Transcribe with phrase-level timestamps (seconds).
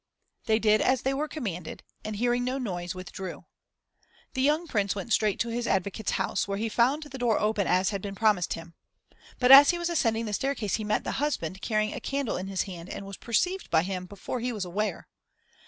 [0.45, 3.45] They did as they were commanded, and, hearing no noise, withdrew.
[4.33, 7.67] The young Prince went straight to his advocate's house, where he found the door open
[7.67, 8.73] as had been promised him.
[9.37, 12.47] But as he was ascending the staircase he met the husband, carrying a candle in
[12.47, 15.07] his hand, and was perceived by him before he was aware.